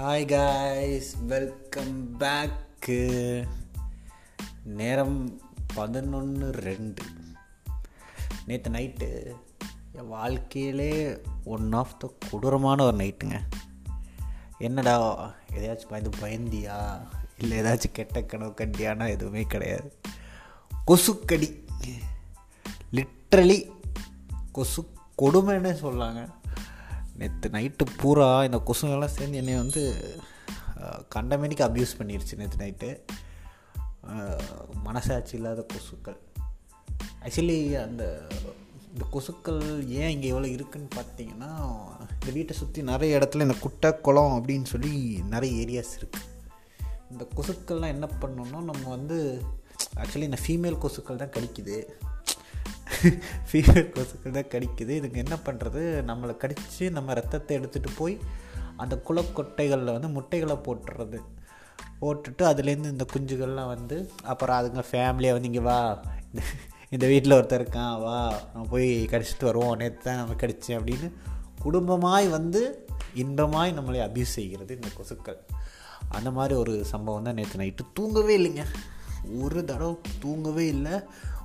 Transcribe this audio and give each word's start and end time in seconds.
Hi 0.00 0.28
guys 0.28 1.14
welcome 1.26 2.20
bag 2.20 3.48
நேரம் 4.64 5.40
பதினொன்று 5.74 6.50
ரெண்டு. 6.50 7.02
நேற்று 8.46 8.72
நைட்டு 8.72 9.32
என் 9.92 10.08
வாழ்க்கையிலே 10.08 11.20
ஒன் 11.44 11.72
ஆஃப் 11.72 12.00
த 12.00 12.12
கொடூரமான 12.30 12.84
ஒரு 12.84 12.96
நைட்டுங்க 12.96 13.40
என்னடா 14.58 15.30
எதையாச்சும் 15.52 15.88
பயந்து 15.88 16.10
பயந்தியா? 16.20 17.06
இல்லை 17.38 17.58
ஏதாச்சும் 17.58 17.92
கெட்ட 17.92 18.22
கனவு 18.22 18.52
கண்டியானா? 18.56 19.08
எதுவுமே 19.08 19.42
கிடையாது. 19.42 19.94
கொசுக்கடி. 20.86 21.64
லிட்ரலி 22.92 23.70
கொசு 24.52 24.86
கொடுமைன்னு 25.22 25.76
சொல்லாங்க. 25.82 26.30
நேற்று 27.20 27.48
நைட்டு 27.56 27.84
பூரா 28.02 28.28
இந்த 28.48 28.58
கொசுங்கெல்லாம் 28.68 29.16
சேர்ந்து 29.16 29.40
என்னை 29.42 29.54
வந்து 29.62 29.82
கண்டமேனிக்கு 31.14 31.66
அப்யூஸ் 31.66 31.98
பண்ணிருச்சு 31.98 32.38
நேற்று 32.40 32.62
நைட்டு 32.64 32.90
மனசாட்சி 34.86 35.34
இல்லாத 35.38 35.60
கொசுக்கள். 35.72 36.18
ஆக்சுவலி 37.24 37.58
அந்த 37.86 38.04
இந்த 38.92 39.04
கொசுக்கள் 39.14 39.60
ஏன் 40.00 40.12
இங்கே 40.14 40.28
எவ்வளோ 40.28 40.48
இருக்குதுன்னு 40.54 40.90
பார்த்தீங்கன்னா 40.96 41.50
இந்த 42.14 42.30
வீட்டை 42.36 42.54
சுற்றி 42.60 42.80
நிறைய 42.82 43.18
இடத்துல 43.18 43.46
இந்த 43.48 43.56
குட்டை 43.64 43.90
குளம் 44.06 44.34
அப்படின்னு 44.38 44.68
சொல்லி 44.72 44.92
நிறைய 45.34 45.52
ஏரியாஸ் 45.64 45.92
இருக்குது 45.98 46.28
இந்த 47.12 47.24
கொசுக்கள்லாம் 47.36 47.94
என்ன 47.96 48.06
பண்ணணும்னா 48.22 48.60
நம்ம 48.70 48.84
வந்து 48.88 49.18
ஆக்சுவலி 50.00 50.28
இந்த 50.30 50.40
ஃபீமேல் 50.44 50.80
கொசுக்கள் 50.82 51.22
தான் 51.22 51.34
கடிக்குது. 51.36 51.76
ஃபீவர் 53.48 53.90
கொசுக்கள் 53.94 54.30
தான் 54.30 54.50
கடிக்குது. 54.54 54.88
இதுக்கு 54.88 55.18
என்ன 55.18 55.38
பண்ணுறது 55.44 55.82
நம்மளை 56.10 56.36
கடித்து 56.36 56.90
நம்ம 56.90 57.14
ரத்தத்தை 57.14 57.58
எடுத்துகிட்டு 57.58 57.90
போய் 57.96 58.18
அந்த 58.76 59.02
குளக்கொட்டைகளில் 59.08 59.94
வந்து 59.96 60.08
முட்டைகளை 60.08 60.56
போட்டுறது. 60.56 61.18
போட்டுட்டு 62.00 62.42
அதுலேருந்து 62.42 62.90
இந்த 62.90 63.06
குஞ்சுகள்லாம் 63.12 63.66
வந்து 63.66 64.10
அப்புறம் 64.22 64.58
அதுங்க 64.60 64.84
ஃபேமிலியாக 64.92 65.30
வந்து 65.30 65.50
இங்கே 65.50 65.58
வா. 65.58 66.04
இந்த 66.88 67.06
வீட்டில் 67.06 67.32
ஒருத்தர் 67.32 67.62
இருக்கான் 67.62 68.02
வா. 68.02 68.40
நம்ம 68.52 68.68
போய் 68.68 69.04
கடிச்சிட்டு 69.04 69.44
வருவோம். 69.44 69.76
நேற்று 69.76 70.02
தான் 70.02 70.16
நம்ம 70.16 70.34
கடித்தேன் 70.34 70.78
அப்படின்னு 70.78 71.12
குடும்பமாய் 71.64 72.30
வந்து 72.30 72.86
இன்பமாய் 73.14 73.76
நம்மளை 73.78 73.98
அபியூஸ் 74.06 74.36
செய்கிறது 74.38 74.74
இந்த 74.74 74.88
கொசுக்கள். 74.98 75.40
அந்த 76.08 76.30
மாதிரி 76.30 76.54
ஒரு 76.54 76.84
சம்பவம் 76.84 77.22
தான் 77.22 77.34
நேற்று 77.34 77.60
நைட்டு. 77.60 77.92
தூங்கவே 77.94 78.38
இல்லைங்க. 78.38 78.64
ஒரு 79.40 79.64
தடவை 79.64 79.96
தூங்கவே 80.20 80.66
இல்லை. 80.66 81.00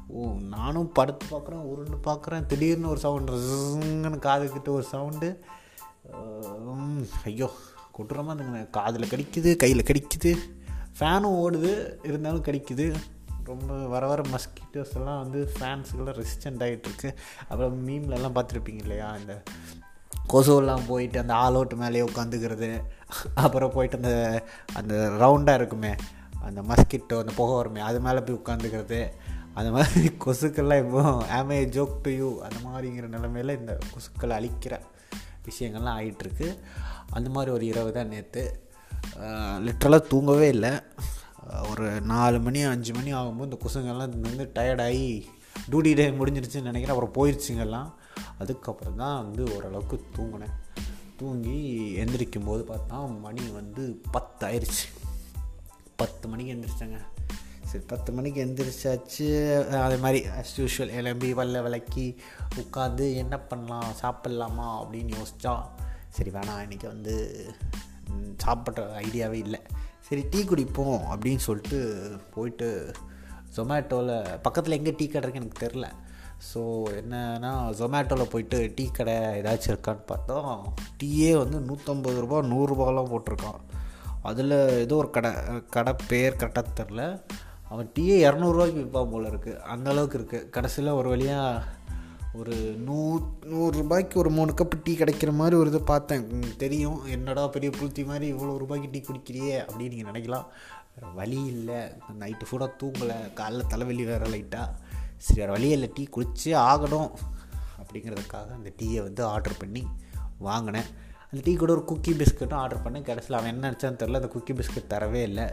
ஓ 0.08 0.34
நானும் 0.40 0.92
படுத்து 0.92 1.26
பார்க்குறேன் 1.32 1.66
உருண்டு 1.72 1.98
பார்க்குறேன். 2.04 2.46
திடீர்னு 2.46 2.90
ஒரு 2.90 3.00
சவுண்டு 3.00 4.20
காதுக்கிட்ட 4.28 4.70
ஒரு 4.70 4.84
சவுண்டு. 4.84 5.30
ஐயோ 7.24 7.50
கொட்டுறமாக 7.98 8.36
இருந்துங்க 8.36 8.70
காதில் 8.70 9.12
கடிக்குது 9.14 9.56
கையில் 9.56 9.88
கடிக்குது. 9.90 10.32
ஃபேனும் 11.00 11.38
ஓடுது 11.44 11.72
இருந்தாலும் 12.04 12.44
கடிக்குது. 12.44 12.96
ரொம்ப 13.44 13.74
வர 13.74 14.08
வர 14.08 14.22
மஸ்கிட்டோஸ் 14.34 14.94
எல்லாம் 14.96 15.20
வந்து 15.24 15.40
ஃபேன்ஸுக்கெல்லாம் 15.56 16.18
ரெசிஸ்டண்ட் 16.20 16.64
ஆகிட்டுருக்கு 16.66 17.10
அப்புறம் 17.48 17.88
மீம்லெல்லாம் 17.88 18.36
பார்த்துருப்பீங்க 18.38 18.82
இல்லையா? 18.86 19.16
இந்த 19.16 19.44
கொசுவெல்லாம் 20.34 20.88
போயிட்டு 20.88 21.20
அந்த 21.20 21.34
ஆல் 21.34 21.54
அவுட் 21.54 21.74
மேலேயே 21.74 22.06
உட்காந்துக்கிறது. 22.06 22.70
அப்புறம் 23.34 23.74
போயிட்டு 23.76 23.98
அந்த 23.98 24.14
அந்த 24.74 24.94
ரவுண்டாக 25.22 25.54
இருக்குமே. 25.54 25.94
அந்த 26.48 26.62
மஸ்கிட்டோ 26.62 27.18
அந்த 27.24 27.34
புகை 27.36 27.56
வருமே 27.56 27.80
அது 27.80 28.00
மேலே 28.00 28.20
போய் 28.20 28.42
உட்காந்துக்கிறது. 28.42 29.02
அந்த 29.58 29.70
மாதிரி 29.76 30.02
கொசுக்கள்லாம் 30.24 30.82
இப்போ 30.84 31.02
ஆமே 31.38 31.58
ஜோக் 31.76 31.96
டு 32.06 32.12
யூ 32.22 32.30
அந்த 32.48 32.58
மாதிரிங்கிற 32.66 33.08
நிலமையில் 33.16 33.58
இந்த 33.60 33.74
கொசுக்களை 33.94 34.34
அழிக்கிற 34.40 34.76
விஷயங்கள்லாம் 35.48 35.98
ஆகிட்டுருக்கு 36.00 36.48
அந்த 37.18 37.30
மாதிரி 37.36 37.50
ஒரு 37.58 37.66
இரவு 37.72 37.92
தான் 37.98 38.12
நேற்று 38.14 38.44
லிட்ரலாக 39.66 40.10
தூங்கவே 40.12 40.48
இல்லை. 40.56 40.72
ஒரு 41.72 41.88
நாலு 42.12 42.38
மணி 42.46 42.62
அஞ்சு 42.74 42.92
மணி 42.94 43.12
ஆகும்போது 43.20 43.48
இந்த 43.50 43.58
கொசுங்கள்லாம் 43.64 44.14
வந்து 44.28 44.48
டயர்டாகி 44.58 45.08
டியூட்டி 45.70 45.92
டே 46.00 46.06
முடிஞ்சிருச்சுன்னு 46.20 46.70
நினைக்கிறேன். 46.70 46.96
அப்புறம் 46.96 47.16
போயிடுச்சுங்கெல்லாம் 47.18 47.90
அதுக்கப்புறம் 48.44 49.00
தான் 49.04 49.18
வந்து 49.24 49.44
ஓரளவுக்கு 49.56 49.98
தூங்கினேன். 50.18 50.56
தூங்கி 51.20 51.58
எந்திரிக்கும் 52.04 52.48
போது 52.50 52.64
பார்த்தா 52.72 52.98
மணி 53.26 53.44
வந்து 53.60 53.84
பத்து 54.16 54.44
ஆயிடுச்சு 54.48 54.88
பத்து 56.02 56.26
மணிக்கு 56.32 56.54
எந்திரிச்சேங்க. 56.56 57.00
சரி 57.76 57.88
பத்து 57.88 58.10
மணிக்கு 58.18 58.40
எந்திரிச்சாச்சு. 58.44 59.26
அதே 59.86 59.96
மாதிரி 60.04 60.20
அஸ் 60.40 60.54
யூஷுவல் 60.60 60.92
எலம்பி 61.00 61.30
வல்ல 61.40 61.62
விளக்கி 61.66 62.06
உட்காந்து 62.62 63.06
என்ன 63.22 63.36
பண்ணலாம் 63.50 63.90
சாப்பிட்லாமா 64.02 64.68
அப்படின்னு 64.82 65.12
யோசித்தா 65.16 65.54
சரி 66.18 66.32
வேணாம் 66.36 66.62
இன்றைக்கி 66.66 66.88
வந்து 66.94 67.16
சாப்பிட்ற 68.44 68.86
ஐடியாவே 69.04 69.40
இல்லை. 69.46 69.60
சரி 70.08 70.24
டீ 70.32 70.42
குடிப்போம் 70.44 71.04
அப்படின்னு 71.12 71.44
சொல்லிட்டு 71.48 71.80
போயிட்டு 72.36 72.70
ஜொமேட்டோவில் 73.58 74.16
பக்கத்தில் 74.46 74.78
எங்கே 74.80 74.96
டீ 75.00 75.08
கடை 75.08 75.24
இருக்குன்னு 75.24 75.46
எனக்கு 75.46 75.64
தெரில 75.66 75.88
ஸோ 76.50 76.62
என்னன்னா 77.02 77.54
ஜொமேட்டோவில் 77.82 78.34
போயிட்டு 78.36 78.60
டீ 78.78 78.86
கடை 79.00 79.18
ஏதாச்சும் 79.40 79.74
இருக்கான்னு 79.74 80.12
பார்த்தோம். 80.14 80.54
டீயே 81.02 81.32
வந்து 81.44 81.60
நூற்றம்பது 81.70 82.24
ரூபா 82.26 82.40
நூறுரூபாலாம் 82.54 83.12
போட்டிருக்கான். 83.14 83.62
அதில் 84.30 84.54
ஏதோ 84.84 84.96
ஒரு 84.96 85.10
கடை 85.16 85.32
கடை 85.74 85.92
பேர் 86.12 86.38
கரெக்டாக 86.42 86.72
தெரில 86.78 87.02
அவன் 87.76 87.92
டீயே 88.00 88.18
இரநூறுவாய்க்கு 88.28 88.82
விற்பான் 88.82 89.12
போல் 89.12 89.26
இருக்குது 89.26 89.60
அந்தளவுக்கு 89.76 90.18
இருக்குது 90.18 90.50
கடைசியில் 90.50 90.92
ஒரு 90.92 91.10
வழியாக 91.10 91.64
ஒரு 92.34 92.56
நூ 92.86 93.20
நூறுரூபாய்க்கு 93.42 94.14
ஒரு 94.14 94.30
மூணு 94.30 94.52
கப்பு 94.52 94.78
டீ 94.84 94.94
கிடைக்கிற 94.98 95.34
மாதிரி 95.34 95.56
ஒரு 95.56 95.70
இதை 95.70 95.82
பார்த்தேன். 95.86 96.44
தெரியும். 96.58 97.06
என்னடா 97.06 97.48
பெரிய 97.48 97.72
புளுத்தி 97.78 98.06
மாதிரி 98.06 98.34
இவ்வளோ 98.34 98.58
ரூபாய்க்கு 98.58 98.90
டீ 98.92 99.02
குடிக்கிறியே 99.02 99.56
அப்படின்னு 99.58 99.90
நீங்கள் 99.90 100.12
நினைக்கலாம். 100.12 100.46
வேறு 100.96 101.14
வழி 101.16 101.46
இல்லை. 101.46 101.82
நைட்டு 102.20 102.46
ஃபுல்லாக 102.52 102.72
தூங்கலை. 102.84 103.20
காலைல 103.36 103.68
தலைவலி 103.68 104.04
வேறு 104.04 104.28
லைட்டாக 104.28 104.70
சரி 105.18 105.40
வேறு 105.40 105.52
வழி 105.52 105.70
இல்லை. 105.70 105.90
டீ 105.94 106.08
குடிச்சே 106.16 106.58
ஆகணும் 106.58 107.12
அப்படிங்கிறதுக்காக 107.80 108.48
அந்த 108.52 108.72
டீயை 108.82 109.02
வந்து 109.02 109.26
ஆர்டர் 109.26 109.58
பண்ணி 109.58 109.84
வாங்கினேன். 110.38 110.90
அந்த 111.36 111.50
டீ 111.50 111.54
கூட 111.62 111.72
ஒரு 111.72 111.82
குக்கி 111.88 112.12
பிஸ்கட்டும் 112.20 112.60
ஆர்டர் 112.64 112.84
பண்ணேன். 112.84 113.06
கடைசியில் 113.08 113.38
அவன் 113.38 113.54
என்ன 113.54 113.70
நினச்சான்னு 113.70 113.98
தெரில 114.02 114.20
அந்த 114.20 114.30
குக்கி 114.36 114.54
பிஸ்கட் 114.60 114.92
தரவே 114.94 115.22
இல்லை. 115.30 115.48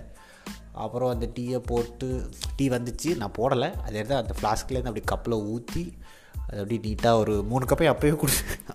அப்புறம் 0.72 1.10
அந்த 1.10 1.26
டீயை 1.36 1.58
போட்டு 1.70 2.08
டீ 2.56 2.68
வந்துச்சு. 2.68 3.10
நான் 3.16 3.34
போடலை. 3.38 3.68
அதே 3.86 4.02
தான் 4.02 4.22
அந்த 4.22 4.34
ஃப்ளாஸ்க்லேருந்து 4.36 4.90
அப்படி 4.90 5.04
கப்பில் 5.12 5.36
ஊற்றி 5.54 5.84
அது 6.46 6.60
அப்படி 6.60 6.78
நீட்டாக 6.86 7.22
ஒரு 7.22 7.34
மூணு 7.50 7.64
கப்பையும் 7.64 7.92
அப்போயே 7.94 8.14
குடி 8.22 8.32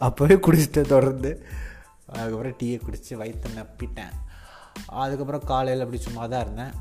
அப்போவே 0.07 0.37
குடிச்சிட்டு 0.47 0.83
தொடர்ந்து. 0.93 1.31
அதுக்கப்புறம் 2.07 2.57
டீயை 2.63 2.77
குடித்து 2.83 3.21
வயிற்று 3.23 3.53
நப்பிட்டேன். 3.61 4.13
அதுக்கப்புறம் 5.03 5.47
காலையில் 5.53 5.85
அப்படி 5.87 6.01
சும்மா 6.09 6.25
தான் 6.27 6.41
இருந்தேன். 6.41 6.75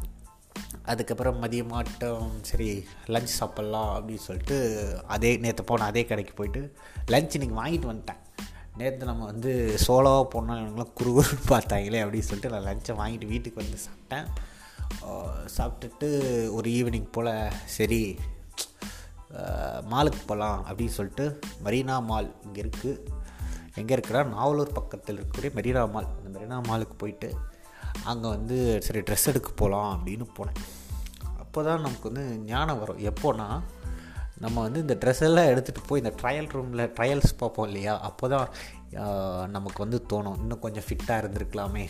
அதுக்கப்புறம் 0.83 1.41
மதியம் 1.43 1.73
மாட்டம் 1.77 2.29
சரி 2.51 2.71
லஞ்ச் 3.07 3.39
சாப்பிட்லாம் 3.41 3.91
அப்படின்னு 3.97 4.27
சொல்லிட்டு 4.29 4.59
அதே 5.07 5.37
நேற்று 5.47 5.65
போன 5.65 5.85
அதே 5.85 6.05
கடைக்கு 6.05 6.35
போயிட்டு 6.35 6.63
லஞ்ச் 7.15 7.37
இன்றைக்கி 7.39 7.59
வாங்கிட்டு 7.63 7.93
வந்துட்டேன். 7.95 8.23
நேற்று 8.79 9.05
நம்ம 9.11 9.25
வந்து 9.25 9.53
சோலோவாக 9.87 10.25
போனால் 10.33 10.61
இவங்களாம் 10.63 10.95
குறுகுறுன்னு 10.99 11.45
பார்த்தாங்களே 11.49 12.01
அப்படின்னு 12.05 12.29
சொல்லிட்டு 12.29 12.53
நான் 12.55 12.67
லஞ்சை 12.67 12.95
வாங்கிட்டு 13.01 13.29
வீட்டுக்கு 13.33 13.63
வந்து 13.63 13.79
சாப்பிட்டேன். 13.87 14.27
சாப்பிட்டுட்டு 15.57 16.09
ஒரு 16.57 16.69
ஈவினிங் 16.71 17.09
போல் 17.17 17.31
சரி 17.77 18.01
மாலுக்கு 19.93 20.21
போகலாம் 20.27 20.61
அப்படின்னு 20.69 20.97
சொல்லிட்டு 20.99 21.25
மரீனா 21.65 21.97
மால் 22.11 22.29
இங்கே 22.47 22.61
இருக்குது 22.65 23.01
எங்கே 23.81 23.95
இருக்கிறா 23.97 24.21
நாவலூர் 24.35 24.77
பக்கத்தில் 24.79 25.17
இருக்கக்கூடிய 25.17 25.51
மெரினா 25.59 25.83
மால் 25.95 26.11
அந்த 26.17 26.29
மெரினா 26.35 26.59
மாலுக்கு 26.69 26.97
போயிட்டு 27.03 27.31
அங்கே 28.11 28.29
வந்து 28.29 28.59
சரி 28.87 29.01
ட்ரெஸ் 29.09 29.29
எடுக்க 29.33 29.51
போகலாம் 29.63 29.91
அப்படின்னு 29.95 30.27
போனேன். 30.39 30.61
அப்போ 31.43 31.59
தான் 31.69 31.85
நமக்கு 31.87 32.13
வந்து 32.13 32.25
ஞானம் 32.53 32.81
வரும். 32.83 33.03
எப்போனா 33.11 33.49
நம்ம 34.45 34.57
வந்து 34.67 34.81
இந்த 34.85 34.95
ட்ரெஸ் 35.03 35.23
எல்லாம் 35.29 35.51
எடுத்துகிட்டு 35.53 35.89
போய் 35.89 36.03
இந்த 36.03 36.13
ட்ரையல் 36.21 36.51
ரூமில் 36.55 36.85
ட்ரையல்ஸ் 36.97 37.33
பார்ப்போம் 37.43 37.69
இல்லையா? 37.71 37.95
அப்போ 38.09 38.29
தான் 38.35 38.49
நமக்கு 39.57 39.81
வந்து 39.85 39.99
தோணும். 40.13 40.39
இன்னும் 40.43 40.65
கொஞ்சம் 40.65 40.87
ஃபிட்டாக 40.89 41.23
இருந்திருக்கலாமே. 41.23 41.85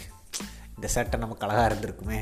இந்த 0.77 0.89
சட்டை 0.97 1.17
நமக்கு 1.25 1.47
அழகாக 1.47 1.69
இருந்திருக்குமே. 1.71 2.21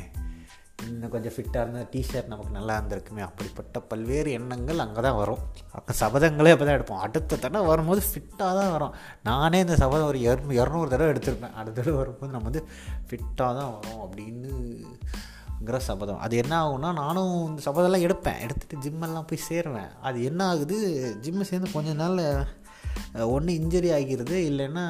இன்னும் 0.87 1.13
கொஞ்சம் 1.13 1.35
ஃபிட்டாக 1.35 1.63
இருந்தால் 1.65 1.89
டிஷர்ட் 1.93 2.31
நமக்கு 2.33 2.53
நல்லா 2.57 2.75
இருந்திருக்குமே. 2.79 3.23
அப்படிப்பட்ட 3.27 3.81
பல்வேறு 3.91 4.31
எண்ணங்கள் 4.39 4.83
அங்கே 4.85 5.03
தான் 5.07 5.19
வரும். 5.21 5.43
அப்போ 5.79 5.93
சபதங்களே 6.01 6.53
அப்போ 6.55 6.67
தான் 6.69 6.77
எடுப்போம். 6.79 7.03
அடுத்த 7.07 7.39
தடவை 7.45 7.67
வரும்போது 7.73 8.03
ஃபிட்டாக 8.09 8.53
தான் 8.61 8.73
வரும். 8.75 8.97
நானே 9.29 9.61
இந்த 9.67 9.77
சபதம் 9.83 10.09
ஒரு 10.13 10.21
இரநூ 10.29 10.57
இரநூறு 10.61 10.93
தடவை 10.95 11.11
எடுத்திருப்பேன். 11.15 11.57
அடுத்த 11.61 11.77
தடவை 11.81 11.97
வரும்போது 12.03 12.35
நம்ம 12.37 12.51
வந்து 12.51 12.65
ஃபிட்டாக 13.11 13.53
தான் 13.61 13.73
வரும் 13.77 14.03
அப்படின்னு 14.07 14.53
அப்படின்னுங்கிற 15.65 15.79
சபதம். 15.91 16.21
அது 16.25 16.35
என்ன 16.43 16.55
ஆகும்னா 16.65 16.91
நானும் 17.03 17.35
இந்த 17.49 17.61
சபதம்லாம் 17.69 18.07
எடுப்பேன். 18.07 18.41
எடுத்துகிட்டு 18.45 18.85
ஜிம்மெல்லாம் 18.85 19.29
போய் 19.31 19.47
சேருவேன். 19.49 19.91
அது 20.09 20.19
என்ன 20.31 20.41
ஆகுது? 20.53 20.79
ஜிம்மு 21.25 21.49
சேர்ந்து 21.51 21.75
கொஞ்ச 21.77 21.93
நாள் 22.03 22.23
ஒன்று 23.35 23.53
இன்ஜரி 23.61 23.91
ஆகிடுது 23.97 24.37
இல்லைன்னா 24.51 24.85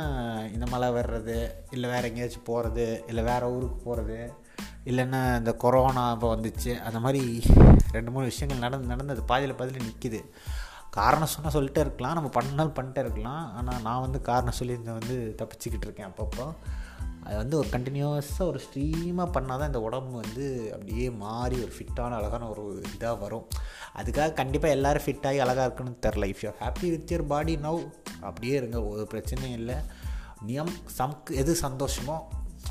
இந்த 0.54 0.66
மழை 0.72 0.88
வர்றது 0.98 1.36
இல்லை 1.74 1.88
வேறு 1.92 2.08
எங்கேயாச்சும் 2.10 2.48
போகிறது 2.50 2.86
இல்லை 3.10 3.22
வேறு 3.30 3.52
ஊருக்கு 3.54 3.78
போகிறது 3.88 4.18
இல்லைன்னா 4.90 5.20
இந்த 5.40 5.52
கொரோனா 5.64 6.04
இப்போ 6.14 6.28
வந்துச்சு. 6.34 6.72
அந்த 6.88 6.98
மாதிரி 7.04 7.22
ரெண்டு 7.96 8.10
மூணு 8.14 8.30
விஷயங்கள் 8.32 8.64
நடந்து 8.66 8.92
நடந்து 8.92 9.14
அது 9.16 9.24
பாதியில் 9.30 9.58
பாதியில் 9.60 9.88
நிற்கிது 9.88 10.20
காரணம் 10.96 11.30
சொன்னால் 11.34 11.54
சொல்லிட்டே 11.56 11.82
இருக்கலாம். 11.84 12.16
நம்ம 12.16 12.28
பண்ணால் 12.38 12.76
பண்ணிட்டே 12.76 13.00
இருக்கலாம். 13.04 13.44
ஆனால் 13.58 13.80
நான் 13.86 14.04
வந்து 14.06 14.18
காரணம் 14.30 14.58
சொல்லி 14.58 14.74
இந்த 14.80 14.92
வந்து 14.98 15.16
தப்பிச்சுக்கிட்டு 15.40 15.86
இருக்கேன் 15.88 16.10
அப்பப்போ. 16.10 16.46
அது 17.24 17.36
வந்து 17.36 17.56
ஒரு 17.58 17.68
கண்டினியூஸாக 17.68 18.46
ஒரு 18.46 18.60
ஸ்ட்ரீமாக 18.64 19.28
பண்ணால் 19.34 19.60
தான் 19.60 19.66
இந்த 19.66 19.80
உடம்பு 19.80 20.20
வந்து 20.20 20.70
அப்படியே 20.72 21.10
மாறி 21.10 21.56
ஒரு 21.56 21.72
ஃபிட்டான 21.78 22.16
அழகான 22.20 22.48
ஒரு 22.48 22.84
இதாக 22.98 23.18
வரும். 23.18 23.46
அதுக்காக 23.96 24.32
கண்டிப்பாக 24.32 24.74
எல்லோரும் 24.74 25.02
ஃபிட்டாகி 25.02 25.38
அழகாக 25.46 25.64
இருக்குன்னு 25.64 25.96
தெரில 26.06 26.30
if 26.32 26.42
you 26.42 26.50
happy 26.60 26.90
with 26.90 27.12
your 27.12 27.26
body 27.26 27.56
now 27.56 27.82
அப்படியே 28.20 28.56
இருங்க. 28.56 28.82
ஒரு 28.82 29.08
பிரச்சனையும் 29.12 29.58
இல்லை. 29.60 29.74
நியம் 30.40 30.72
சம்க்கு 30.98 31.30
எது 31.30 31.56
சந்தோஷமோ 31.62 32.16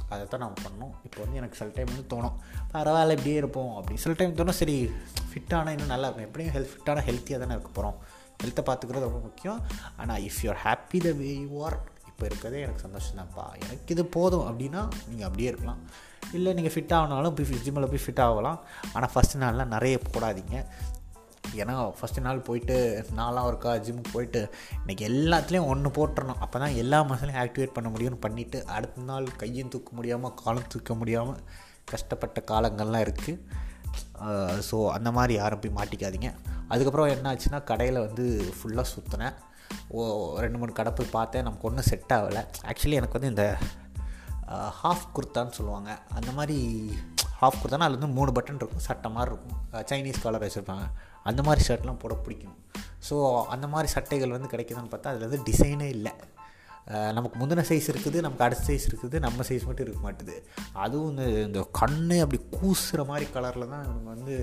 அதை 0.09 0.23
தான் 0.27 0.39
நம்ம 0.39 0.55
பண்ணோம் 0.65 0.93
இப்போ 1.03 1.19
வந்து 1.21 1.37
எனக்கு 1.37 1.55
சில 1.55 1.69
டைம் 1.73 1.89
வந்து 1.93 2.15
தோணும். 2.15 2.35
பரவாயில்ல 2.73 3.15
இப்படியே 3.17 3.35
இருப்போம். 3.35 3.75
அப்படி 3.75 3.97
சில 3.99 4.15
டைம் 4.17 4.35
தோணும் 4.35 4.59
சரி 4.61 4.91
ஃபிட்டான 5.31 5.69
இன்னும் 5.69 5.93
நல்லா 5.93 6.07
இருக்கும். 6.07 6.25
எப்படியும் 6.25 6.55
ஹெல்த் 6.55 6.73
ஃபிட்டான 6.73 7.03
ஹெல்த்தியாக 7.09 7.43
தானே 7.43 7.55
இருக்க 7.57 7.71
போகிறோம் 7.73 7.97
ஹெல்த்தை 8.43 8.63
பார்த்துக்கிறது 8.69 9.07
ரொம்ப 9.07 9.19
முக்கியம். 9.19 9.59
ஆனால் 9.97 10.21
if 10.21 10.39
you're 10.41 10.61
happy 10.63 11.01
the 11.01 11.11
way 11.11 11.31
you 11.39 11.63
are 11.63 11.77
இப்போ 12.13 12.25
இருக்கிறதே 12.29 12.63
எனக்கு 12.65 12.85
சந்தோஷம் 12.87 13.19
தான்ப்பா 13.19 13.45
எனக்கு 13.65 13.93
இது 13.95 14.03
போதும் 14.15 14.47
அப்படின்னா 14.49 14.81
நீங்கள் 15.09 15.27
அப்படியே 15.27 15.51
இருக்கலாம். 15.51 15.79
இல்லை 16.37 16.51
நீங்கள் 16.57 16.73
ஃபிட் 16.73 16.93
ஆகினாலும் 16.97 17.35
போய் 17.37 17.63
ஜிம்மில் 17.65 17.91
போய் 17.93 18.03
ஃபிட் 18.03 18.21
ஆகலாம். 18.25 18.59
ஆனால் 18.95 19.11
ஃபஸ்ட் 19.13 19.35
நாள்லாம் 19.43 19.73
நிறைய 19.75 19.95
போடாதீங்க. 20.11 20.57
ஏன்னா 21.61 21.73
ஃபஸ்ட்டு 21.97 22.23
நாள் 22.25 22.45
போயிட்டு 22.47 22.75
நாலாம் 23.17 23.47
இருக்கா 23.49 23.71
ஜிம்முக்கு 23.85 24.13
போயிட்டு 24.15 24.41
இன்றைக்கி 24.79 25.03
எல்லாத்துலேயும் 25.09 25.69
ஒன்று 25.73 25.89
போட்டுறணும். 25.97 26.39
அப்போ 26.45 26.57
தான் 26.63 26.77
எல்லா 26.83 26.99
மசிலையும் 27.09 27.41
ஆக்டிவேட் 27.43 27.75
பண்ண 27.77 27.89
முடியும்னு 27.95 28.23
பண்ணிவிட்டு 28.25 28.59
அடுத்த 28.75 29.05
நாள் 29.09 29.27
கையும் 29.41 29.71
தூக்க 29.73 29.89
முடியாமல் 29.97 30.33
காலம் 30.41 30.71
தூக்க 30.75 30.93
முடியாமல் 31.01 31.41
கஷ்டப்பட்ட 31.91 32.41
காலங்கள்லாம் 32.51 33.05
இருக்குது 33.07 34.61
ஸோ 34.69 34.77
அந்த 34.97 35.09
மாதிரி 35.17 35.33
யாரும் 35.41 35.61
போய் 35.63 35.77
மாட்டிக்காதீங்க. 35.79 36.29
அதுக்கப்புறம் 36.73 37.11
என்ன 37.15 37.33
ஆச்சுன்னா 37.33 37.59
கடையில் 37.71 38.05
வந்து 38.07 38.25
ஃபுல்லாக 38.57 38.87
சுற்றினேன் 38.93 39.35
ஓ 39.95 40.01
ரெண்டு 40.43 40.59
மூணு 40.61 40.77
கடை 40.79 40.91
போய் 40.97 41.15
பார்த்தேன். 41.17 41.45
நமக்கு 41.47 41.67
ஒன்றும் 41.69 41.87
செட் 41.91 42.13
ஆகலை. 42.17 42.43
ஆக்சுவலி 42.71 42.99
எனக்கு 43.01 43.17
வந்து 43.19 43.31
இந்த 43.33 43.45
ஹாஃப் 44.81 45.05
குர்த்தான்னு 45.15 45.57
சொல்லுவாங்க. 45.57 45.91
அந்த 46.17 46.31
மாதிரி 46.37 46.57
ஹாஃப் 47.41 47.59
குர்த்தானா 47.61 47.87
அதில் 47.87 47.99
வந்து 47.99 48.15
மூணு 48.17 48.31
பட்டன் 48.35 48.59
இருக்கும். 48.61 48.85
சட்டை 48.89 49.09
மாதிரி 49.15 49.31
இருக்கும். 49.31 49.55
சைனீஸ் 49.91 50.23
கலர் 50.25 50.45
வச்சுருப்பாங்க. 50.45 50.85
அந்த 51.29 51.41
மாதிரி 51.47 51.61
ஷர்ட்லாம் 51.67 52.01
போட 52.03 52.13
பிடிக்கும். 52.25 52.57
ஸோ 53.09 53.15
அந்த 53.53 53.65
மாதிரி 53.73 53.87
சட்டைகள் 53.93 54.35
வந்து 54.35 54.51
கிடைக்குதுன்னு 54.53 54.91
பார்த்தா 54.93 55.11
அதில் 55.11 55.27
வந்து 55.27 55.41
டிசைனே 55.49 55.87
இல்லை. 55.97 56.13
நமக்கு 57.17 57.35
முந்தின 57.39 57.63
சைஸ் 57.69 57.85
இருக்குது 57.91 58.17
நமக்கு 58.25 58.45
அடுத்த 58.45 58.63
சைஸ் 58.69 58.87
இருக்குது 58.89 59.17
நம்ம 59.25 59.43
சைஸ் 59.49 59.67
மட்டும் 59.67 59.85
இருக்க 59.85 60.01
மாட்டுது. 60.05 60.35
அதுவும் 60.85 61.11
இந்த 61.11 61.25
இந்த 61.47 61.61
கண்ணு 61.79 62.15
அப்படி 62.23 62.39
கூசுகிற 62.55 63.03
மாதிரி 63.11 63.25
கலரில் 63.35 63.71
தான் 63.73 63.85
நம்ம 63.89 64.07
வந்து 64.15 64.35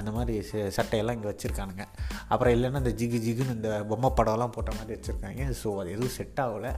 அந்த 0.00 0.10
மாதிரி 0.16 0.34
சட்டையெல்லாம் 0.50 1.16
இங்கே 1.18 1.30
வச்சுருக்கானுங்க. 1.30 1.84
அப்புறம் 2.28 2.54
இல்லைன்னா 2.54 2.80
இந்த 2.82 2.92
ஜிகு 3.00 3.18
ஜிகுன்னு 3.26 3.54
இந்த 3.58 3.70
பொம்மை 3.92 4.10
படம்லாம் 4.10 4.54
போட்ட 4.56 4.72
மாதிரி 4.78 4.94
வச்சுருக்காங்க. 4.98 5.42
ஸோ 5.62 5.68
அது 5.80 5.94
எதுவும் 5.96 6.16
செட் 6.18 6.40
ஆகலை. 6.46 6.72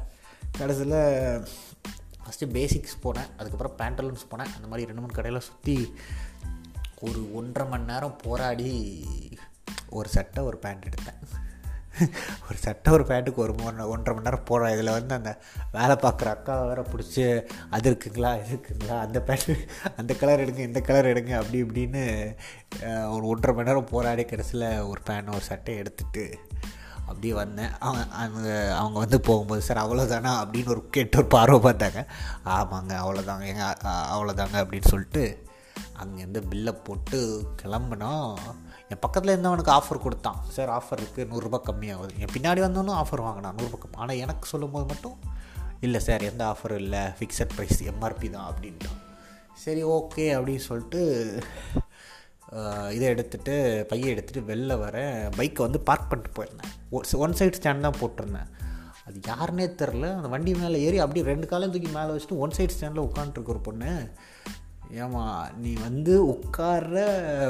கடைசியில் 0.58 0.98
ஃபஸ்ட்டு 2.22 2.52
பேசிக்ஸ் 2.58 3.02
போனேன். 3.04 3.30
அதுக்கப்புறம் 3.40 3.78
பேண்டலூன்ஸ் 3.80 4.28
போனேன். 4.30 4.52
அந்த 4.56 4.68
மாதிரி 4.70 4.86
ரெண்டு 4.88 5.02
மூணு 5.02 5.18
கடையில் 5.18 5.46
சுற்றி 5.48 5.76
ஒரு 7.00 7.22
ஒன்றரை 7.34 7.70
மணி 7.70 7.84
நேரம் 7.92 8.16
போராடி 8.22 8.70
ஒரு 9.98 10.08
சட்டை 10.08 10.44
ஒரு 10.44 10.56
பேண்ட் 10.64 10.86
எடுத்தேன். 10.88 11.20
ஒரு 12.46 12.58
சட்டை 12.64 12.88
ஒரு 12.96 13.04
பேண்ட்டுக்கு 13.08 13.44
ஒரு 13.44 13.54
மூணு 13.60 13.88
ஒன்றரை 13.92 14.12
மணி 14.16 14.26
நேரம் 14.26 14.46
போகிறோம் 14.50 14.72
இதில் 14.74 14.94
வந்து 14.96 15.14
அந்த 15.18 15.30
வேலை 15.76 15.94
பார்க்குற 16.04 16.28
அக்கா 16.36 16.54
வேற 16.70 16.82
பிடிச்சி 16.92 17.24
அது 17.76 17.90
இருக்குங்களா? 17.90 18.30
இது 18.40 18.52
இருக்குங்களா? 18.56 18.96
அந்த 19.06 19.18
பேண்ட்டு 19.28 19.56
அந்த 20.00 20.14
கலர் 20.20 20.42
எடுங்க 20.44 20.62
இந்த 20.70 20.80
கலர் 20.88 21.10
எடுங்க 21.12 21.34
அப்படி 21.40 21.62
இப்படின்னு 21.64 22.04
ஒரு 23.14 23.24
ஒன்றரை 23.32 23.54
மணி 23.56 23.70
நேரம் 23.70 23.92
போராடி 23.94 24.24
கடைசியில் 24.24 24.68
ஒரு 24.90 25.00
பேண்ட் 25.10 25.34
ஒரு 25.38 25.44
சட்டையை 25.50 25.78
எடுத்துகிட்டு 25.82 26.26
அப்படியே 27.08 27.34
வந்தேன். 27.40 27.74
அவங்க 27.80 28.48
அவங்க 28.78 28.98
வந்து 29.02 29.18
போகும்போது 29.28 29.66
சார் 29.66 29.82
அவ்வளோதானா 29.82 30.32
அப்படின்னு 30.42 30.72
ஒரு 30.74 30.82
கேட்டு 30.94 31.18
ஒரு 31.20 31.28
பார்வை 31.34 31.58
பார்த்தாங்க. 31.66 32.00
ஆமாங்க 32.56 32.94
அவ்வளோதாங்க 33.02 33.44
எங்கள் 33.52 33.76
அவ்வளோதாங்க 34.14 34.56
அப்படின்னு 34.62 34.92
சொல்லிட்டு 34.94 35.24
அங்கேருந்து 36.02 36.40
பில்லை 36.50 36.72
போட்டு 36.86 37.18
கிளம்புனோம். 37.60 38.34
என் 38.90 39.02
பக்கத்தில் 39.04 39.32
இருந்தவனுக்கு 39.34 39.72
ஆஃபர் 39.78 40.04
கொடுத்தான். 40.04 40.38
சார் 40.56 40.70
ஆஃபர் 40.78 41.00
இருக்குது 41.02 41.28
நூறுரூபா 41.30 41.58
கம்மியாகுது. 41.68 42.12
என் 42.22 42.32
பின்னாடி 42.34 42.60
வந்தவனும் 42.66 42.98
ஆஃபர் 43.02 43.24
வாங்கினான் 43.26 43.56
நூறுரூபா 43.58 43.80
கம்மி. 43.82 43.98
ஆனால் 44.04 44.20
எனக்கு 44.24 44.46
சொல்லும்போது 44.52 44.86
மட்டும் 44.92 45.16
இல்லை 45.86 46.00
சார் 46.08 46.28
எந்த 46.30 46.42
ஆஃபரும் 46.52 46.82
இல்லை. 46.84 47.02
ஃபிக்ஸட் 47.18 47.54
ப்ரைஸ் 47.56 47.80
எம்ஆர்பி 47.92 48.28
தான் 48.36 48.46
அப்படின்ட்டான். 48.50 49.00
சரி 49.64 49.82
ஓகே 49.96 50.24
அப்படின்னு 50.36 50.64
சொல்லிட்டு 50.70 51.02
இதை 52.96 53.06
எடுத்துகிட்டு 53.12 53.54
பையை 53.90 54.08
எடுத்துகிட்டு 54.14 54.48
வெளில 54.50 54.72
வர 54.82 54.96
பைக்கை 55.38 55.62
வந்து 55.66 55.80
பார்க் 55.88 56.10
பண்ணிட்டு 56.10 56.36
போயிருந்தேன். 56.36 56.74
ஒன் 57.24 57.36
சைடு 57.38 57.58
ஸ்டாண்ட் 57.58 57.86
தான் 57.86 58.00
போட்டிருந்தேன். 58.00 58.50
அது 59.06 59.18
யாருன்னே 59.30 59.66
தெரில 59.80 60.06
அந்த 60.18 60.28
வண்டி 60.34 60.52
மேலே 60.60 60.78
ஏறி 60.86 60.98
அப்படியே 61.04 61.24
ரெண்டு 61.32 61.46
காலையும் 61.50 61.74
தூக்கி 61.74 61.90
மேலே 61.96 62.10
வச்சுட்டு 62.14 62.38
ஒன் 62.44 62.54
சைடு 62.58 62.74
ஸ்டாண்டில் 62.74 63.06
உட்காந்துருக்கு 63.08 63.54
ஒரு 63.54 63.62
பொண்ணு 63.68 63.92
ஏமா 65.02 65.24
நீ 65.62 65.72
வந்து 65.86 66.14
உட்கார்ற 66.34 66.98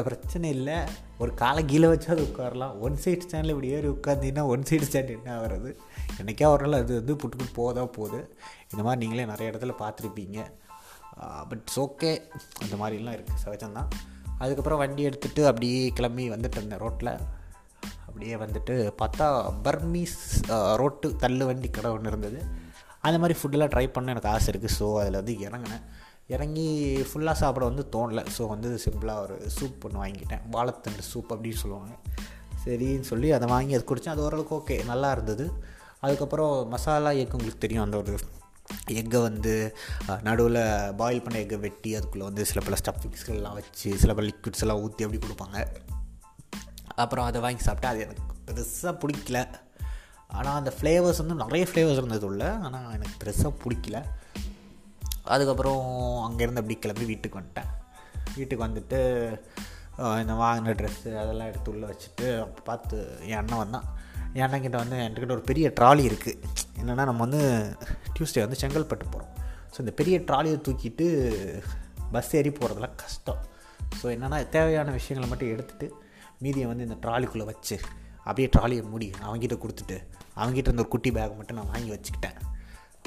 பிரச்சனை 0.08 0.48
இல்லை. 0.58 0.78
ஒரு 1.22 1.32
காலை 1.42 1.60
கீழே 1.70 1.88
வச்சாது 1.92 2.20
உட்காரலாம். 2.28 2.74
ஒன் 2.86 2.96
சைடு 3.02 3.24
ஸ்டாண்டில் 3.24 3.52
இப்படி 3.54 3.70
ஏறி 3.76 3.88
உட்காந்திங்கன்னா 3.94 4.44
ஒன் 4.54 4.66
சைடு 4.70 4.86
ஸ்டாண்ட் 4.88 5.12
என்ன 5.16 5.30
ஆகிறது? 5.36 5.70
என்றைக்கா 6.18 6.48
ஒரு 6.54 6.64
நாள் 6.64 6.80
அது 6.82 6.92
வந்து 7.00 7.14
புட்டுக்கு 7.22 7.46
போதா 7.60 7.84
போகுது. 7.96 8.20
இந்த 8.72 8.82
மாதிரி 8.86 9.00
நீங்களே 9.02 9.24
நிறைய 9.32 9.52
இடத்துல 9.52 9.74
பார்த்துருப்பீங்க. 9.82 10.38
பட் 11.50 11.64
ஓகே 11.84 12.10
அந்த 12.64 12.74
மாதிரிலாம் 12.80 13.16
இருக்குது 13.18 13.42
சகஜம்தான். 13.44 13.90
அதுக்கப்புறம் 14.42 14.80
வண்டி 14.82 15.02
எடுத்துகிட்டு 15.08 15.42
அப்படியே 15.50 15.80
கிளம்பி 15.98 16.24
வந்துட்டு 16.34 16.58
இருந்தேன் 16.60 16.82
ரோட்டில் 16.84 17.12
அப்படியே 18.06 18.34
வந்துட்டு 18.42 18.74
பார்த்தா 19.00 19.26
பர்மீஸ் 19.66 20.19
ரோட்டு 20.80 21.08
தள்ளு 21.22 21.44
வண்டி 21.50 21.69
கடை 21.70 21.90
ஒன்று 21.96 22.12
இருந்தது. 22.12 22.38
அந்த 23.06 23.16
மாதிரி 23.22 23.34
ஃபுட்டெல்லாம் 23.38 23.72
ட்ரை 23.74 23.86
பண்ண 23.96 24.12
எனக்கு 24.14 24.30
ஆசை 24.34 24.48
இருக்குது 24.52 24.76
ஸோ 24.78 24.86
அதில் 25.00 25.19
வந்து 25.20 25.34
இறங்கினேன். 25.46 25.84
இறங்கி 26.34 26.69
ஃபுல்லாக 27.08 27.37
சாப்பிட 27.40 27.64
வந்து 27.70 27.82
தோணலை. 27.94 28.23
ஸோ 28.37 28.43
வந்து 28.52 28.69
சிம்பிளாக 28.84 29.25
ஒரு 29.25 29.37
சூப் 29.56 29.84
ஒன்று 29.87 30.00
வாங்கிட்டேன் 30.02 30.43
வாழைத்தண்டு 30.55 31.05
சூப் 31.11 31.31
அப்படின்னு 31.34 31.61
சொல்லுவாங்க. 31.62 31.94
சரின்னு 32.64 33.08
சொல்லி 33.11 33.28
அதை 33.37 33.46
வாங்கி 33.52 33.76
அது 33.78 33.84
குடித்தேன் 33.90 34.14
அது 34.14 34.25
ஓரளவுக்கு 34.28 34.56
ஓகே 34.61 34.76
நல்லா 34.90 35.11
இருந்தது. 35.17 35.44
அதுக்கப்புறம் 36.05 36.55
மசாலா 36.75 37.11
எக் 37.20 37.37
உங்களுக்கு 37.38 37.62
தெரியும். 37.67 37.84
அந்த 37.87 37.99
ஒரு 38.02 38.14
எக்கை 39.00 39.19
வந்து 39.28 39.52
நடுவில் 40.28 40.61
பாயில் 41.00 41.23
பண்ண 41.26 41.37
எக்கை 41.44 41.58
வெட்டி 41.67 41.90
அதுக்குள்ளே 41.99 42.26
வந்து 42.29 42.44
சில 42.50 42.61
பல 42.69 42.76
ஸ்டஃபிங்ஸ்கள்லாம் 42.82 43.56
வச்சு 43.61 43.88
சில 44.02 44.14
பல 44.19 44.26
லிக்விட்ஸ் 44.31 44.64
எல்லாம் 44.64 44.82
ஊற்றி 44.84 45.06
அப்படி 45.06 45.20
கொடுப்பாங்க. 45.25 45.58
அப்புறம் 47.02 47.26
அதை 47.29 47.40
வாங்கி 47.46 47.62
சாப்பிட்டா 47.69 47.93
அது 47.94 48.05
எனக்கு 48.06 48.25
பெருசாக 48.49 48.94
பிடிக்கல. 49.02 49.38
ஆனால் 50.38 50.58
அந்த 50.60 50.72
ஃப்ளேவர்ஸ் 50.79 51.22
வந்து 51.22 51.43
நிறைய 51.44 51.65
ஃப்ளேவர்ஸ் 51.70 52.00
இருந்தது 52.03 52.27
உள்ள. 52.31 52.44
ஆனால் 52.67 52.94
எனக்கு 52.98 53.17
பெருசாக 53.22 53.53
பிடிக்கல. 53.65 53.98
அதுக்கப்புறம் 55.34 55.82
அங்கேருந்து 56.26 56.62
அப்படி 56.62 56.76
கிளம்பி 56.84 57.06
வீட்டுக்கு 57.12 57.40
வந்துட்டேன். 57.40 57.70
வீட்டுக்கு 58.38 58.66
வந்துட்டு 58.66 58.98
இந்த 60.22 60.32
வாங்கின 60.42 60.74
ட்ரெஸ்ஸு 60.80 61.10
அதெல்லாம் 61.22 61.50
எடுத்து 61.50 61.70
உள்ளே 61.72 61.86
வச்சுட்டு 61.90 62.26
அப்போ 62.44 62.60
பார்த்து 62.68 62.96
என் 63.30 63.40
அண்ணன் 63.40 63.62
வந்தான். 63.62 63.86
என் 64.36 64.44
அண்ணன்கிட்ட 64.46 64.78
வந்து 64.82 64.96
என்கிட்ட 65.04 65.36
ஒரு 65.38 65.44
பெரிய 65.50 65.66
ட்ராலி 65.78 66.02
இருக்குது 66.10 66.40
என்னென்னா 66.80 67.04
நம்ம 67.10 67.20
வந்து 67.26 67.42
டியூஸ்டே 68.14 68.42
வந்து 68.44 68.60
செங்கல்பட்டு 68.62 69.06
போகிறோம் 69.14 69.32
ஸோ 69.72 69.78
இந்த 69.84 69.92
பெரிய 70.00 70.16
ட்ராலியை 70.30 70.58
தூக்கிட்டு 70.66 71.06
பஸ் 72.14 72.34
ஏறி 72.38 72.50
போகிறதுலாம் 72.58 72.98
கஷ்டம். 73.02 73.40
ஸோ 74.00 74.06
என்னென்னா 74.16 74.38
தேவையான 74.56 74.92
விஷயங்களை 74.98 75.28
மட்டும் 75.30 75.52
எடுத்துகிட்டு 75.54 75.88
மீதியை 76.44 76.66
வந்து 76.70 76.86
இந்த 76.88 76.98
ட்ராலிக்குள்ளே 77.04 77.46
வச்சு 77.52 77.76
அப்படியே 78.26 78.48
ட்ராலியை 78.54 78.82
மூடி 78.92 79.08
அவங்ககிட்ட 79.24 79.56
கொடுத்துட்டு 79.64 79.96
அவங்ககிட்ட 80.38 80.68
இருந்த 80.70 80.84
ஒரு 80.84 80.92
குட்டி 80.94 81.10
பேக் 81.16 81.38
மட்டும் 81.40 81.58
நான் 81.58 81.72
வாங்கி 81.74 81.90
வச்சுக்கிட்டேன். 81.94 82.38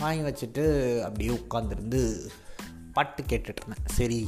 வாங்கி 0.01 0.24
வச்சுட்டு 0.27 0.63
அப்படியே 1.06 1.32
உட்காந்துருந்து 1.38 2.01
பாட்டு 2.94 3.22
கேட்டுட்ருந்தேன் 3.24 3.89
சரி 3.98 4.20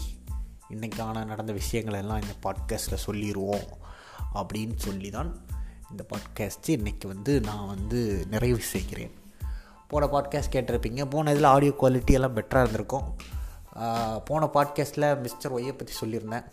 இன்றைக்கான 0.70 1.24
நடந்த 1.26 1.52
விஷயங்களெல்லாம் 1.54 2.22
இந்த 2.24 2.36
பாட்காஸ்ட்டில் 2.46 3.04
சொல்லிடுவோம் 3.06 3.68
அப்படின்னு 4.40 4.76
சொல்லி 4.78 5.10
தான் 5.10 5.32
இந்த 5.92 6.04
பாட்காஸ்ட்டு 6.12 6.76
இன்றைக்கி 6.78 7.06
வந்து 7.08 7.34
நான் 7.42 7.68
வந்து 7.68 8.00
நிறைவு 8.30 8.62
செய்கிறேன். 8.74 9.14
போன 9.88 10.06
பாட்காஸ்ட் 10.06 10.54
கேட்டிருப்பீங்க. 10.54 11.02
போன 11.06 11.32
இதில் 11.32 11.54
ஆடியோ 11.54 11.74
குவாலிட்டி 11.82 12.14
எல்லாம் 12.20 12.36
பெட்டராக 12.36 12.64
இருந்திருக்கும். 12.64 13.08
போன 14.24 14.50
பாட்காஸ்ட்டில் 14.56 15.08
மிஸ்டர் 15.20 15.56
ஒய்யை 15.58 15.74
பற்றி 15.76 15.96
சொல்லியிருந்தேன். 16.02 16.46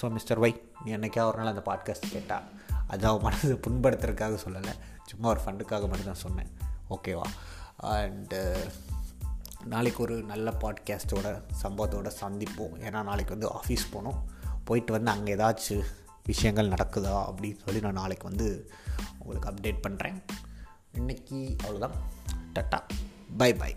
ஸோ 0.00 0.10
மிஸ்டர் 0.16 0.40
ஒய் 0.40 0.56
நீ 0.82 0.96
என்றைக்கா 0.96 1.24
ஒரு 1.30 1.38
நாள் 1.38 1.52
அந்த 1.54 1.64
பாட்காஸ்ட் 1.70 2.12
கேட்டால் 2.12 2.46
அது 2.88 3.06
அவன் 3.06 3.24
மனது 3.26 3.54
புண்படுத்துறதுக்காக 3.66 4.38
சொல்லலை. 4.44 4.74
சும்மா 5.10 5.28
ஒரு 5.28 5.42
ஃபண்டுக்காக 5.44 5.88
மட்டும் 5.88 6.10
தான் 6.12 6.24
சொன்னேன் 6.24 6.50
ஓகேவா 6.94 7.28
அண்டு 7.76 8.38
uh, 8.56 9.64
நாளைக்கு 9.64 10.02
ஒரு 10.02 10.22
நல்ல 10.22 10.48
பாட்காஸ்ட்டோட 10.60 11.28
சம்பவத்தோட 11.62 12.10
சந்திப்போம். 12.20 12.74
ஏன்னா 12.80 13.02
நாளைக்கு 13.02 13.32
வந்து 13.32 13.48
ஆஃபீஸ் 13.48 13.84
போகணும். 13.92 14.18
போயிட்டு 14.64 14.92
வந்து 14.92 15.10
அங்கே 15.10 15.34
ஏதாச்சும் 15.36 15.84
விஷயங்கள் 16.24 16.68
நடக்குதா 16.68 17.14
அப்படின்னு 17.28 17.58
சொல்லி 17.64 17.80
நான் 17.80 18.00
நாளைக்கு 18.02 18.28
வந்து 18.28 18.70
உங்களுக்கு 19.18 19.50
அப்டேட் 19.50 19.84
பண்ணுறேன் 19.86 20.18
இன்றைக்கி 20.94 21.56
அவ்வளோதான் 21.64 21.96
டட்டா. 22.54 22.80
By 23.36 23.54
by 23.54 23.76